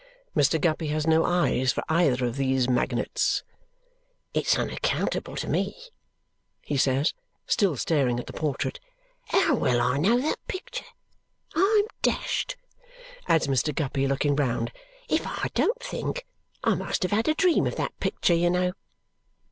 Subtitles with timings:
[0.35, 0.59] Mr.
[0.59, 3.43] Guppy has no eyes for either of these magnates.
[4.33, 5.77] "It's unaccountable to me,"
[6.63, 7.13] he says,
[7.45, 8.79] still staring at the portrait,
[9.25, 10.87] "how well I know that picture!
[11.55, 12.57] I'm dashed,"
[13.27, 13.75] adds Mr.
[13.75, 14.71] Guppy, looking round,
[15.07, 16.25] "if I don't think
[16.63, 18.73] I must have had a dream of that picture, you know!"